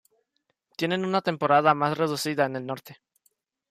Tienen 0.77 1.05
una 1.05 1.21
temporada 1.21 1.75
más 1.75 1.95
reducida 1.95 2.47
en 2.47 2.55
el 2.55 2.65
norte. 2.65 2.97